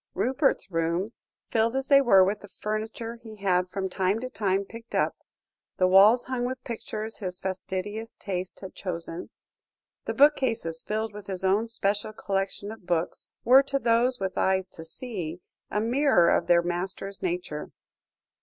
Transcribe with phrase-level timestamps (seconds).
[0.15, 1.21] Rupert's rooms,
[1.51, 5.15] filled as they were with the furniture he had from time to time picked up,
[5.77, 9.29] the walls hung with pictures his fastidious taste had chosen,
[10.05, 14.67] the bookcases filled with his own special collection of books, were, to those with eyes
[14.69, 17.69] to see, a mirror of their master's nature.